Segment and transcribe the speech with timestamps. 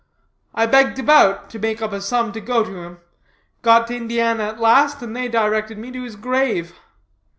[0.55, 2.97] I begged about, to make up a sum to go to him;
[3.61, 6.73] got to Indiana at last, and they directed me to his grave.